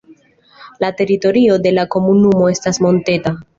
La 0.83 0.89
teritorio 1.01 1.59
de 1.67 1.75
la 1.81 1.85
komunumo 1.97 2.51
estas 2.57 2.83
monteta. 2.89 3.39